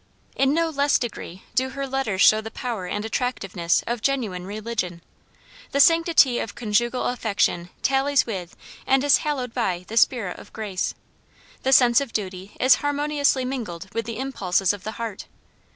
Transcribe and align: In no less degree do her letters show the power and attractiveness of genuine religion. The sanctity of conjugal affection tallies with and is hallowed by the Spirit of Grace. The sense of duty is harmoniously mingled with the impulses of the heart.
In 0.35 0.51
no 0.55 0.71
less 0.71 0.97
degree 0.97 1.43
do 1.53 1.69
her 1.69 1.85
letters 1.85 2.21
show 2.23 2.41
the 2.41 2.49
power 2.49 2.87
and 2.87 3.05
attractiveness 3.05 3.83
of 3.85 4.01
genuine 4.01 4.47
religion. 4.47 5.03
The 5.73 5.79
sanctity 5.79 6.39
of 6.39 6.55
conjugal 6.55 7.05
affection 7.05 7.69
tallies 7.83 8.25
with 8.25 8.55
and 8.87 9.03
is 9.03 9.17
hallowed 9.17 9.53
by 9.53 9.85
the 9.87 9.97
Spirit 9.97 10.39
of 10.39 10.53
Grace. 10.53 10.95
The 11.61 11.71
sense 11.71 12.01
of 12.01 12.13
duty 12.13 12.57
is 12.59 12.77
harmoniously 12.81 13.45
mingled 13.45 13.93
with 13.93 14.07
the 14.07 14.17
impulses 14.17 14.73
of 14.73 14.85
the 14.85 14.93
heart. 14.93 15.27